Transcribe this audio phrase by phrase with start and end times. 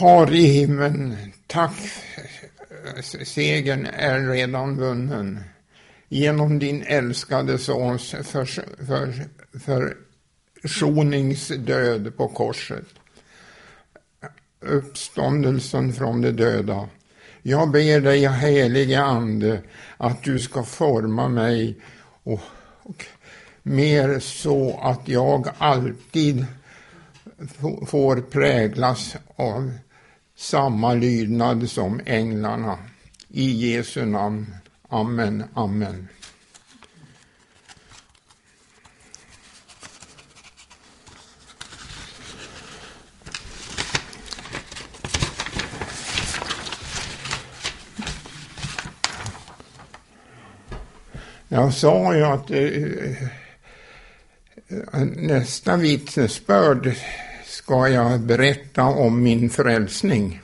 [0.00, 1.74] Far i himlen, tack,
[3.24, 5.40] segern är redan vunnen.
[6.08, 8.60] Genom din älskade sons förs
[9.64, 9.96] för,
[10.62, 12.86] försoningsdöd på korset.
[14.60, 16.88] Uppståndelsen från de döda.
[17.42, 19.62] Jag ber dig, helige Ande,
[19.96, 21.76] att du ska forma mig
[22.22, 22.40] och,
[22.82, 23.06] och
[23.62, 26.46] mer så att jag alltid
[27.86, 29.72] får präglas av
[30.40, 32.78] samma lydnad som änglarna.
[33.28, 34.54] I Jesu namn.
[34.88, 36.08] Amen, amen.
[51.48, 52.58] Jag sa ju att eh,
[54.68, 56.94] eh nästa vittnesbörd
[57.62, 60.42] ska jag berätta om min frälsning.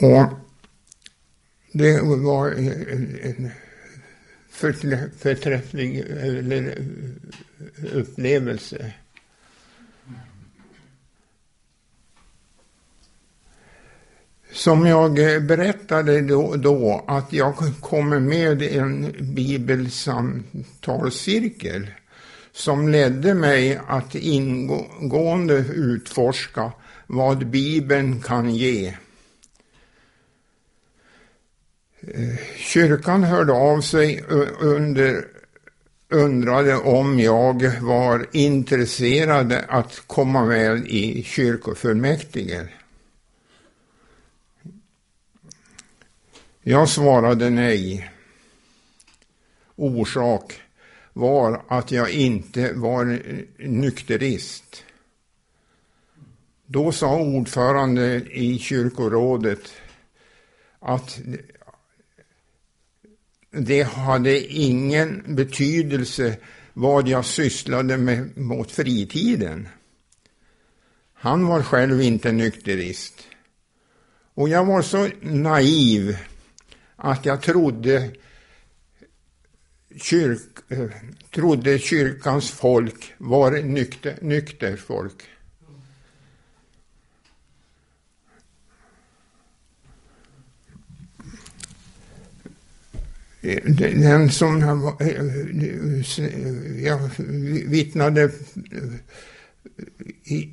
[0.00, 0.24] Och
[1.72, 3.50] det var en
[4.50, 6.72] förträfflig eh,
[7.92, 8.92] upplevelse.
[14.52, 21.90] Som jag eh, berättade då, då, att jag kommer med i en bibelsamtalscirkel
[22.52, 26.72] som ledde mig att ingående utforska
[27.06, 28.96] vad Bibeln kan ge.
[32.00, 34.24] Eh, kyrkan hörde av sig
[34.60, 35.24] under
[36.10, 42.68] undrade om jag var intresserad att komma med i kyrkofullmäktige.
[46.62, 48.10] Jag svarade nej.
[49.76, 50.60] Orsak
[51.12, 53.22] var att jag inte var
[53.58, 54.84] nykterist.
[56.66, 59.72] Då sa ordförande i kyrkorådet
[60.78, 61.20] att
[63.50, 66.36] det hade ingen betydelse
[66.72, 69.68] vad jag sysslade med mot fritiden.
[71.12, 73.26] Han var själv inte nykterist.
[74.34, 76.16] Och jag var så naiv
[77.00, 78.10] att jag trodde,
[79.96, 80.90] kyrk, eh,
[81.30, 85.22] trodde kyrkans folk var nykter, nykter folk.
[93.64, 94.60] Den som
[96.84, 97.10] jag eh,
[97.66, 98.30] vittnade eh,
[100.24, 100.50] i,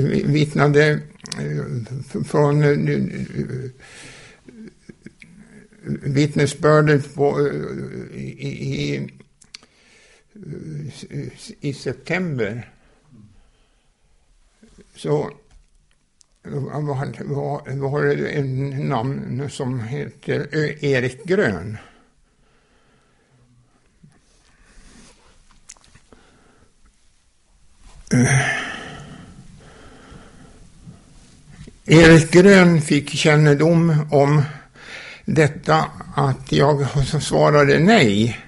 [0.00, 1.00] vittnade
[1.38, 3.70] eh, från eh, eh,
[6.02, 7.48] vittnesbördet på,
[8.12, 8.48] i,
[8.94, 9.08] i,
[11.60, 12.70] i september
[14.94, 15.30] så
[16.42, 20.54] var, var det en namn som heter
[20.84, 21.78] Erik Grön.
[31.94, 34.42] Erik Grön fick kännedom om
[35.24, 36.86] detta att jag
[37.20, 38.38] svarade nej.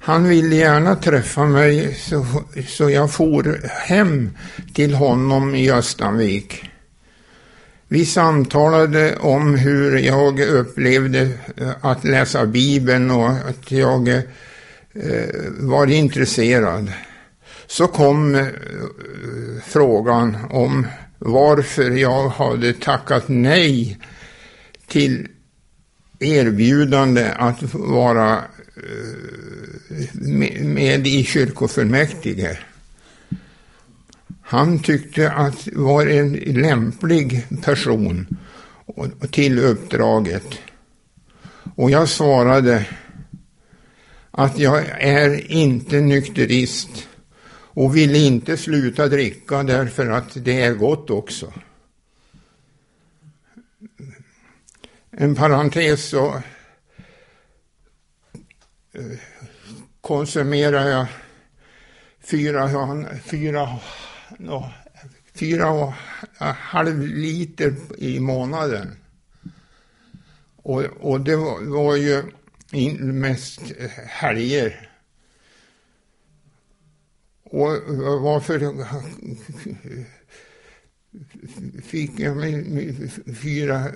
[0.00, 2.26] Han ville gärna träffa mig så,
[2.68, 4.30] så jag for hem
[4.74, 6.70] till honom i Östanvik.
[7.88, 11.20] Vi samtalade om hur jag upplevde
[11.56, 14.22] eh, att läsa Bibeln och att jag eh,
[15.58, 16.92] var intresserad.
[17.66, 18.46] Så kom eh,
[19.66, 20.86] frågan om
[21.22, 23.98] varför jag hade tackat nej
[24.86, 25.28] till
[26.18, 28.44] erbjudande att vara eh,
[30.60, 32.58] med i kyrkofullmäktige.
[34.42, 38.26] Han tyckte att var en lämplig person
[39.30, 40.58] till uppdraget.
[41.74, 42.86] Och jag svarade
[44.30, 47.08] att jag är inte nykterist
[47.74, 51.52] och ville inte sluta dricka därför att det är gott också.
[55.10, 56.42] En parentes så
[58.92, 59.18] eh,
[60.00, 61.06] konsumerar jag
[62.20, 62.68] fyra,
[63.24, 63.78] fyra
[65.40, 65.92] fyra och
[66.38, 68.96] en halv liter i månaden.
[70.56, 72.22] Och, och det var, var ju
[73.00, 73.60] mest
[74.06, 74.89] helger.
[77.52, 77.68] Och
[78.22, 78.58] varför
[81.82, 82.36] fick jag
[83.36, 83.88] fyra,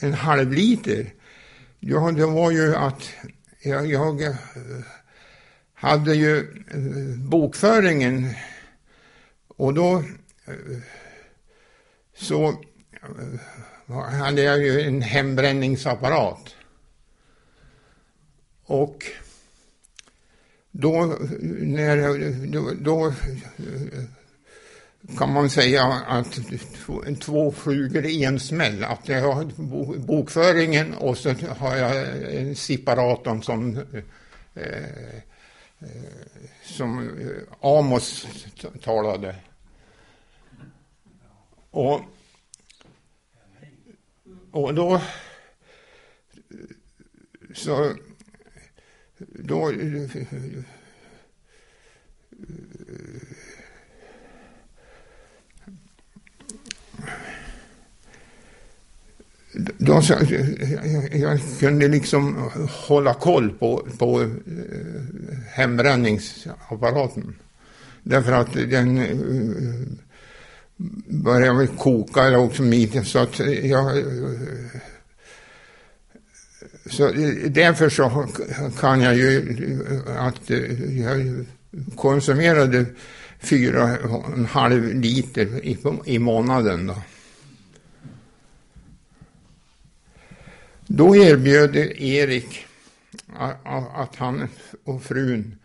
[0.00, 1.14] en halv liter.
[1.80, 3.10] Ja, det var ju att
[3.62, 4.34] jag, jag eh,
[5.74, 6.38] hade ju
[6.70, 8.34] eh, bokföringen
[9.48, 9.96] och då
[10.46, 10.78] eh,
[12.14, 12.62] så
[14.20, 16.54] hade jag ju en hembränningsapparat.
[18.64, 19.04] Och
[20.80, 21.16] då,
[21.60, 21.96] när,
[22.46, 23.12] då, då
[25.18, 26.38] kan man säga att
[27.20, 28.84] två flugor i en smäll.
[28.84, 29.44] Att jag har
[29.98, 33.76] bokföringen och så har jag separatorn som,
[34.54, 35.22] eh,
[36.62, 37.20] som
[37.60, 38.26] Amos
[38.82, 39.36] talade.
[41.70, 42.00] Och,
[44.50, 45.00] och då
[47.54, 47.92] så
[49.18, 50.64] då eh, eh,
[59.78, 62.50] då, jag, jag kunde liksom
[62.88, 64.28] hålla koll på, på eh,
[65.52, 67.34] hembränningsapparaten.
[68.02, 69.16] Därför att den eh,
[71.06, 74.04] började koka eller också mitt, så att jag eh,
[76.90, 78.28] så eh, därför så
[78.80, 79.38] kan jag ju
[80.08, 81.44] eh, att eh, jag
[81.96, 82.86] konsumerade
[83.38, 86.86] fyra och en halv liter i, i månaden.
[86.86, 86.94] Då.
[90.86, 92.66] Då erbjöd Erik
[93.94, 94.48] att han
[94.84, 95.58] och frun,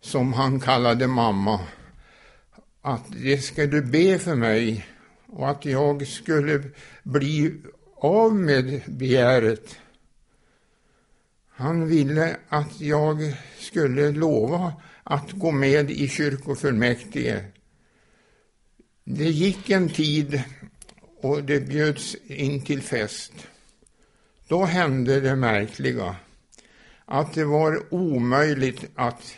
[0.00, 1.60] som han kallade mamma,
[2.82, 4.86] att det skulle be för mig
[5.26, 6.62] och att jag skulle
[7.02, 7.54] bli
[7.96, 9.76] av med begäret.
[11.58, 14.72] Han ville att jag skulle lova
[15.02, 17.44] att gå med i kyrkofullmäktige.
[19.04, 20.42] Det gick en tid
[21.16, 23.32] och det bjöds in till fest.
[24.48, 26.16] Då hände det märkliga
[27.04, 29.36] att det var omöjligt att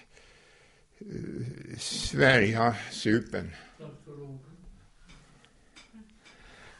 [1.02, 3.50] uh, svärja supen.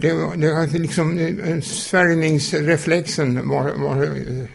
[0.00, 1.18] det, var, det var liksom
[1.62, 4.46] svärmningsreflexen var, var eh,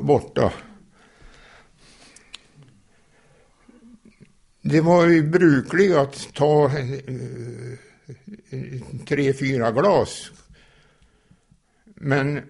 [0.00, 0.52] borta.
[4.62, 6.72] Det var ju brukligt att ta eh,
[9.06, 10.30] tre, fyra glas
[12.04, 12.40] men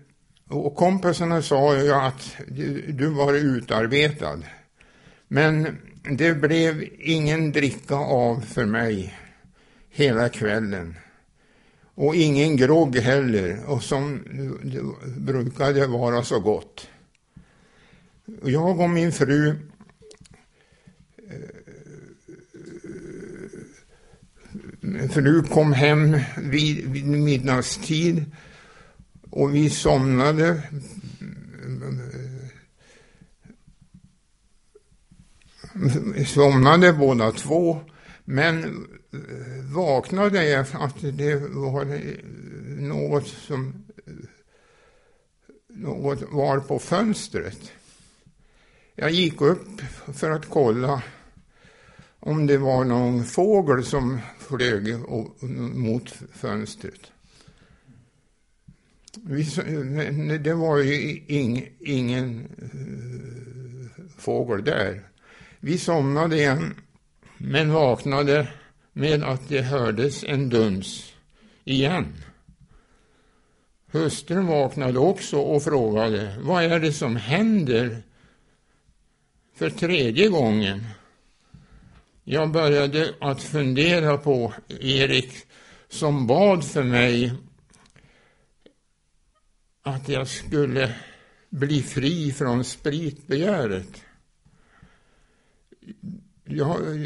[0.49, 4.39] och kompisarna sa ju att du, du var utarbetad.
[5.29, 5.79] Men
[6.11, 9.15] det blev ingen dricka av för mig
[9.93, 10.95] hela kvällen.
[11.95, 14.21] Och ingen grogg heller, och som
[15.17, 16.89] brukade vara så gott.
[18.43, 19.57] Jag och min fru eh,
[24.81, 28.25] Min fru kom hem vid, vid midnattstid
[29.31, 30.63] och vi somnade.
[36.27, 37.81] Somnade båda två.
[38.25, 38.87] Men
[39.75, 41.85] vaknade jag att det var
[42.81, 43.85] något som
[45.69, 47.73] något var på fönstret.
[48.95, 49.81] Jag gick upp
[50.15, 51.03] för att kolla
[52.21, 54.95] om det var någon fågel som flög
[55.75, 57.13] mot fönstret.
[60.41, 65.09] Det var ju ing, ingen eh, fågel där.
[65.61, 66.75] Vi somnade igen,
[67.39, 68.49] men vaknade
[68.93, 71.13] med att det hördes en duns
[71.65, 72.15] igen.
[73.93, 78.03] Hustrun vaknade också och frågade, vad är det som händer
[79.55, 80.87] för tredje gången?
[82.25, 85.33] Jag började att fundera på Erik
[85.89, 87.33] som bad för mig
[89.83, 90.95] att jag skulle
[91.51, 94.05] bli fri från spritbegäret.
[96.45, 96.97] Jag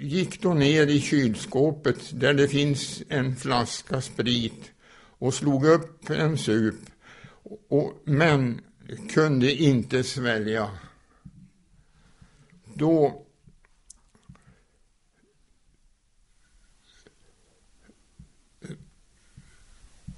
[0.00, 4.72] gick då ner i kylskåpet där det finns en flaska sprit
[5.18, 6.74] och slog upp en sup,
[7.68, 8.60] och, men
[9.14, 10.70] kunde inte svälja.
[12.74, 13.22] Då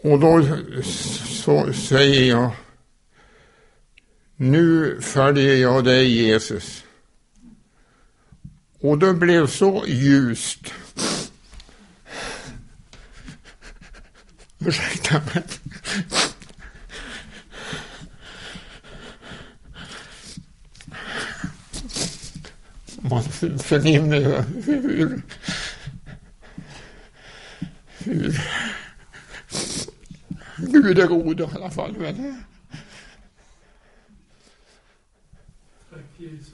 [0.04, 0.42] Och då
[0.84, 2.50] så säger jag,
[4.36, 6.84] nu följer jag dig Jesus.
[8.84, 10.74] Och det blev så ljust.
[14.58, 15.42] Ursäkta mig.
[23.00, 23.22] Man
[23.58, 25.22] förnimmer hur,
[27.98, 28.42] hur
[30.56, 31.94] Gud är god i alla fall.
[35.90, 36.53] Tack Jesus.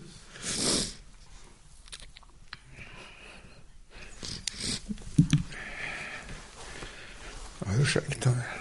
[7.80, 8.59] Ursäkta mig.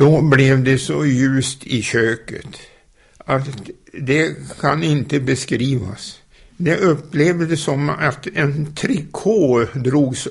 [0.00, 2.56] Då blev det så ljust i köket
[3.18, 3.48] att
[3.92, 6.20] det kan inte beskrivas.
[6.56, 10.28] Det upplevdes som att en trikå drogs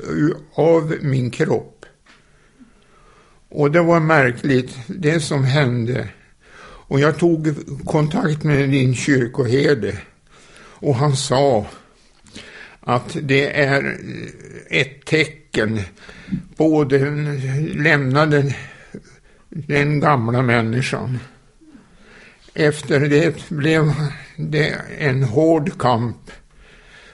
[0.54, 1.86] av min kropp.
[3.50, 6.08] Och det var märkligt, det som hände.
[6.62, 9.98] Och jag tog kontakt med din kyrkoherde
[10.62, 11.66] och han sa
[12.80, 13.98] att det är
[14.70, 15.80] ett tecken
[16.58, 17.42] på den
[17.84, 18.56] lämnade
[19.50, 21.20] den gamla människan.
[22.54, 23.94] Efter det blev
[24.36, 26.32] det en hård kamp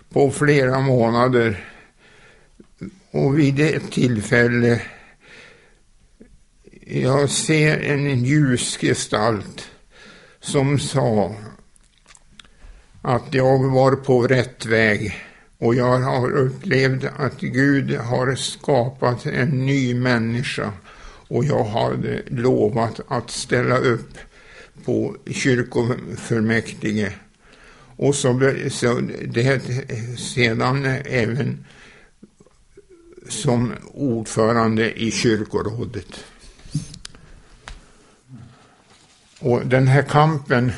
[0.09, 1.65] på flera månader.
[3.11, 4.81] Och vid ett tillfälle
[6.87, 9.69] jag ser en ljusgestalt
[10.39, 11.35] som sa
[13.01, 15.15] att jag var på rätt väg
[15.57, 20.73] och jag har upplevt att Gud har skapat en ny människa
[21.27, 24.17] och jag hade eh, lovat att ställa upp
[24.85, 27.13] på kyrkofullmäktige.
[27.97, 29.61] Och så, så det
[30.17, 31.65] sedan även
[33.29, 36.25] som ordförande i kyrkorådet.
[39.39, 40.71] Och den här kampen,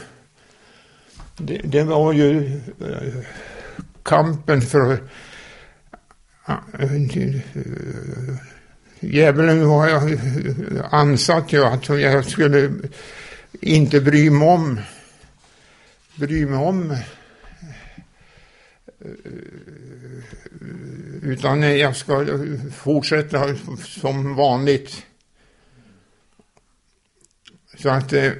[1.37, 3.23] det, det var ju eh,
[4.03, 4.91] kampen för
[6.47, 6.57] eh,
[8.99, 10.17] Djävulen var
[10.91, 12.71] ansatt ju att jag skulle
[13.61, 14.79] inte bry mig om,
[16.15, 16.97] bry mig om eh,
[21.21, 22.25] utan jag ska
[22.75, 25.05] fortsätta som vanligt.
[27.77, 28.31] Så att eh,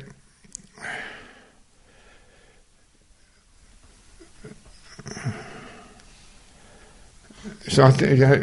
[7.77, 8.39] Så att eh, jag,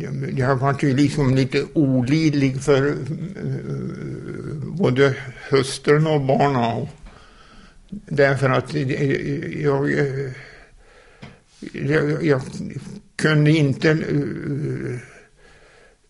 [0.00, 2.96] jag, jag var ju liksom lite olidlig för
[4.62, 5.14] både
[5.50, 6.88] hustrun och barnen.
[7.90, 9.90] Därför att jag,
[11.72, 12.42] jag, jag
[13.16, 13.98] kunde inte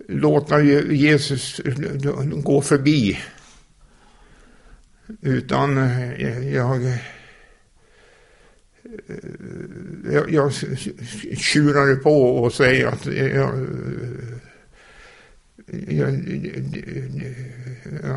[0.08, 1.60] låta Jesus
[2.42, 3.18] gå förbi.
[5.22, 5.76] Utan
[6.52, 6.98] jag
[8.90, 10.52] Eh, eh, jag, jag
[11.38, 13.66] tjurade på och säger att jag,
[15.88, 16.26] jag,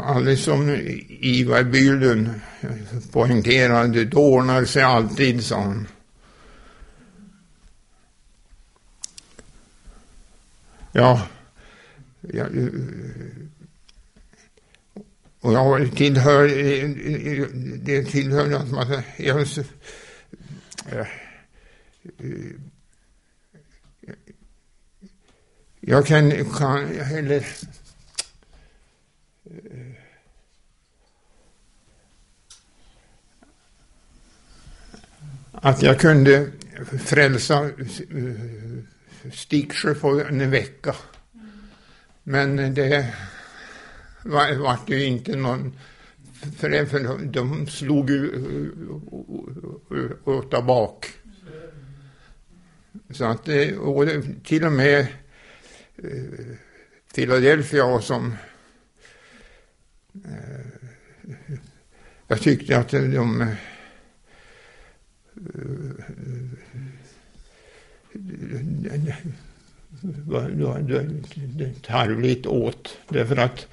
[0.04, 0.70] alldeles som
[1.10, 2.30] Ivar Bylund
[3.12, 5.88] poängterade, det ordnar sig alltid, sa han.
[10.92, 11.28] Ja,
[12.22, 12.68] jag, eh,
[15.40, 16.48] och jag tillhör,
[17.86, 19.48] det tillhör att man, jag,
[25.80, 27.48] jag kan, kan eller
[29.46, 29.92] eh,
[35.52, 36.52] att jag kunde
[37.06, 38.34] frälsa eh,
[39.34, 40.96] Stigsjö på en vecka.
[42.24, 43.14] Men det
[44.24, 45.78] var, var ju inte någon
[46.58, 48.32] för, det, för de slog ju
[50.24, 51.06] åt bak.
[53.10, 54.10] Så att det och
[54.44, 55.08] till och med
[57.16, 58.36] Philadelphia som
[62.28, 63.56] jag tyckte att de
[70.26, 70.50] var
[71.82, 72.98] tarvligt åt.
[73.10, 73.68] Därför att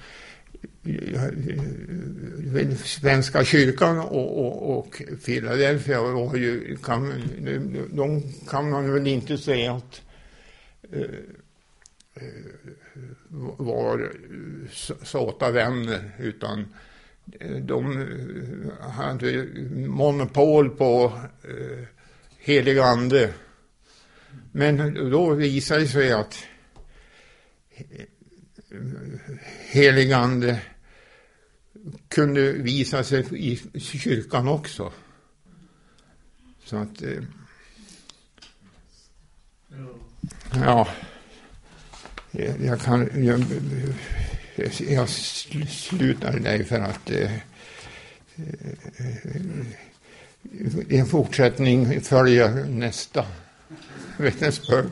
[2.84, 7.22] Svenska kyrkan och, och, och Philadelphia var ju, kan,
[7.92, 10.02] de kan man väl inte säga att
[10.92, 11.00] eh,
[12.14, 12.22] eh
[13.58, 14.12] var
[15.02, 16.66] såta vänner utan
[17.62, 18.06] de
[18.80, 19.46] hade
[19.86, 21.86] monopol på eh,
[22.38, 23.32] helig ande.
[24.52, 26.44] Men då visade det sig att
[27.70, 28.06] eh,
[29.70, 30.60] heligande
[32.10, 33.26] kunde visa sig
[33.72, 34.92] i kyrkan också.
[36.64, 37.22] Så att, eh,
[40.54, 40.88] ja,
[42.32, 43.44] eh, jag kan, jag,
[44.78, 47.40] jag slutar där för att eh, eh
[50.88, 53.26] en fortsättning följer nästa
[54.16, 54.90] vittnesbörd.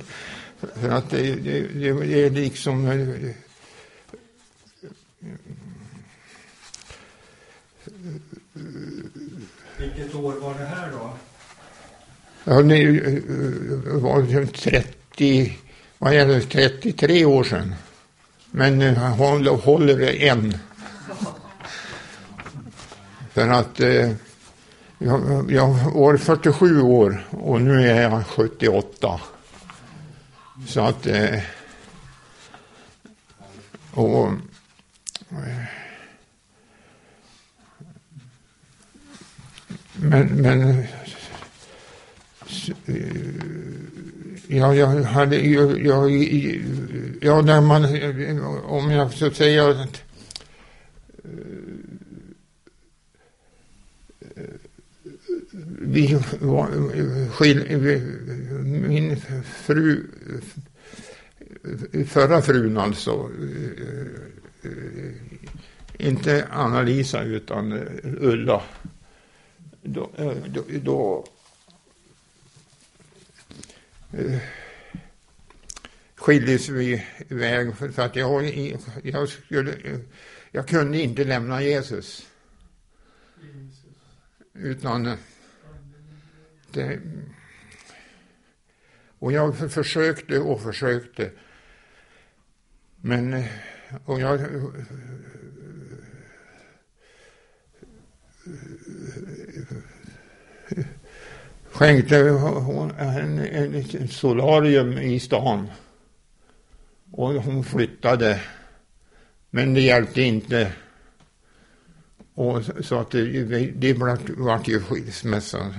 [0.75, 1.61] För att det, det,
[1.93, 3.31] det är liksom eh,
[9.79, 11.11] Vilket år var det här då?
[12.45, 13.23] Ja, eh, eh,
[13.85, 15.59] det var 30,
[15.99, 17.75] vad är det, 33 år sedan.
[18.51, 20.59] Men eh, hon håller det än.
[23.33, 24.13] För att eh,
[24.99, 29.21] jag, jag var 47 år och nu är jag 78.
[30.67, 31.41] Så att eh,
[33.91, 34.27] och
[35.31, 35.78] eh,
[40.01, 40.85] men, men
[44.49, 46.11] ja, jag hade ju, jag,
[47.21, 47.85] ja, när man,
[48.65, 50.03] om jag så säger att
[51.25, 51.31] eh,
[55.81, 56.19] vi
[57.31, 57.79] skil,
[58.89, 59.17] min
[59.67, 60.07] fru,
[62.07, 65.13] förra frun alltså, eh, eh,
[65.99, 67.81] inte Anna-Lisa utan
[68.21, 68.63] Ulla,
[69.89, 70.11] Eh, då,
[70.49, 71.25] då, då
[76.15, 78.45] skildes vi iväg för att jag,
[79.03, 80.01] jag, skulle,
[80.51, 82.27] jag kunde inte lämna Jesus.
[84.53, 85.17] Utan
[86.73, 87.01] det,
[89.19, 91.31] och jag försökte och försökte.
[92.97, 93.45] Men,
[94.05, 94.41] och jag
[101.71, 102.17] skänkte
[102.99, 105.71] en, en, en solarium i stan.
[107.13, 108.41] Och hon flyttade.
[109.51, 110.73] Men det hjälpte inte.
[112.35, 113.45] Och så att det,
[113.77, 113.93] det
[114.37, 115.75] vart ju skilsmässa.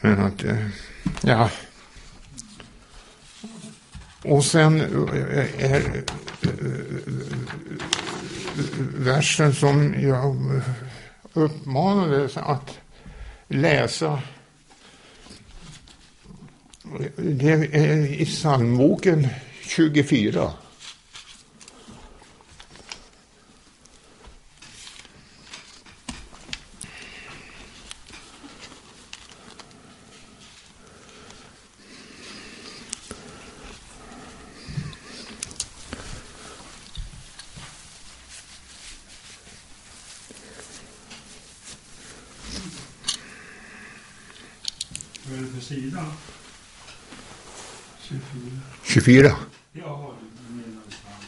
[0.00, 0.68] Men att, eh,
[1.20, 1.50] ja.
[4.24, 4.80] Och sen
[5.58, 6.04] är
[8.96, 10.62] versen som jag
[11.34, 12.78] uppmanades att
[13.48, 14.22] läsa.
[17.16, 19.28] Det är i psalmboken
[19.62, 20.52] 24.
[45.70, 46.06] Vad är det för sida?
[48.02, 48.60] 24.
[48.82, 49.36] 24.
[49.72, 50.14] Jaha,
[50.48, 51.22] du menar fan.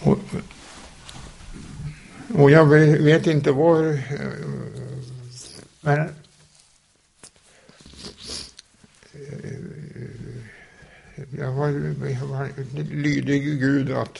[0.00, 0.18] Och,
[2.40, 3.92] och jag vet, vet inte var...
[3.92, 3.98] eh,
[5.80, 5.98] Men...
[5.98, 6.08] eh,
[11.38, 11.68] Jag var,
[12.08, 12.48] jag var
[12.94, 14.18] lydig Gud att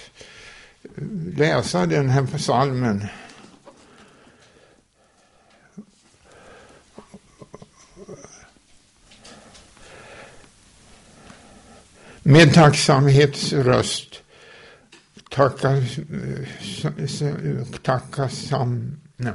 [1.36, 3.06] läsa den här psalmen.
[12.22, 14.22] Med tacksamhetsröst
[15.32, 15.82] tacka,
[17.82, 19.34] tacka sam, nej.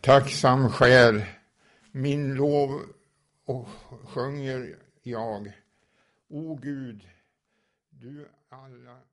[0.00, 1.24] Tacksam själ,
[1.92, 2.82] min lov
[3.44, 3.68] och
[4.04, 5.52] sjunger jag.
[6.28, 7.08] O Gud,
[8.00, 9.07] du alla,